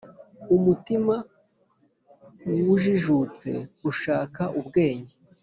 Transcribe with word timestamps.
Umutima 0.55 1.15
w 2.51 2.65
ujijutse 2.75 3.49
ushaka 3.89 4.41
ubwenge 4.59 5.13